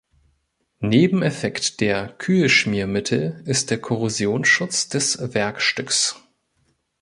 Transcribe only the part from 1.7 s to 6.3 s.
der Kühlschmiermittel ist der Korrosionsschutz des Werkstücks.